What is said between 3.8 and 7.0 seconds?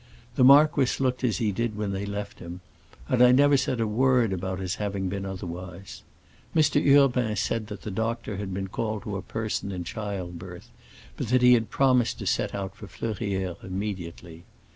word about his having been otherwise. Mr.